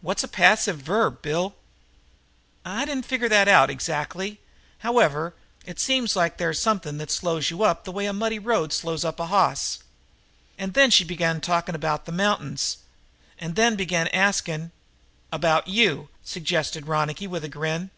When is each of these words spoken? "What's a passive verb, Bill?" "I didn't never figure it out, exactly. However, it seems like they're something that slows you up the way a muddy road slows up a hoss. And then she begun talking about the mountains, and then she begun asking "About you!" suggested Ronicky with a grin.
"What's 0.00 0.24
a 0.24 0.26
passive 0.26 0.78
verb, 0.80 1.22
Bill?" 1.22 1.54
"I 2.64 2.80
didn't 2.86 3.02
never 3.02 3.06
figure 3.08 3.26
it 3.28 3.46
out, 3.48 3.70
exactly. 3.70 4.40
However, 4.78 5.32
it 5.64 5.78
seems 5.78 6.16
like 6.16 6.38
they're 6.38 6.52
something 6.54 6.98
that 6.98 7.12
slows 7.12 7.50
you 7.50 7.62
up 7.62 7.84
the 7.84 7.92
way 7.92 8.06
a 8.06 8.12
muddy 8.12 8.40
road 8.40 8.72
slows 8.72 9.04
up 9.04 9.20
a 9.20 9.26
hoss. 9.26 9.78
And 10.58 10.74
then 10.74 10.90
she 10.90 11.04
begun 11.04 11.40
talking 11.40 11.76
about 11.76 12.04
the 12.04 12.10
mountains, 12.10 12.78
and 13.38 13.54
then 13.54 13.74
she 13.74 13.76
begun 13.76 14.08
asking 14.08 14.72
"About 15.30 15.68
you!" 15.68 16.08
suggested 16.24 16.88
Ronicky 16.88 17.28
with 17.28 17.44
a 17.44 17.48
grin. 17.48 17.90